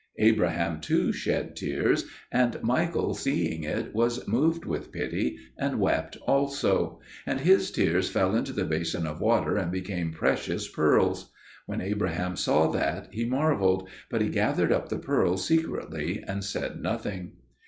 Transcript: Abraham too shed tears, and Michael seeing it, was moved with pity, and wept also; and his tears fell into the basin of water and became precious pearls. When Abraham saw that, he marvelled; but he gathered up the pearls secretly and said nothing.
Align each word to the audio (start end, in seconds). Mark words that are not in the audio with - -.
Abraham 0.17 0.81
too 0.81 1.11
shed 1.11 1.55
tears, 1.55 2.05
and 2.31 2.57
Michael 2.63 3.13
seeing 3.13 3.63
it, 3.63 3.93
was 3.93 4.27
moved 4.27 4.65
with 4.65 4.91
pity, 4.91 5.37
and 5.59 5.79
wept 5.79 6.17
also; 6.25 7.01
and 7.27 7.41
his 7.41 7.69
tears 7.69 8.09
fell 8.09 8.35
into 8.35 8.51
the 8.51 8.65
basin 8.65 9.05
of 9.05 9.21
water 9.21 9.57
and 9.57 9.71
became 9.71 10.11
precious 10.11 10.67
pearls. 10.67 11.31
When 11.67 11.81
Abraham 11.81 12.35
saw 12.35 12.71
that, 12.71 13.09
he 13.11 13.25
marvelled; 13.25 13.87
but 14.09 14.21
he 14.21 14.29
gathered 14.29 14.71
up 14.71 14.89
the 14.89 14.97
pearls 14.97 15.45
secretly 15.45 16.23
and 16.27 16.43
said 16.43 16.81
nothing. 16.81 17.33